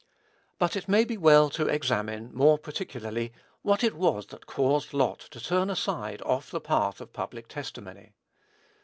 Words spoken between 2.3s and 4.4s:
more particularly, what it was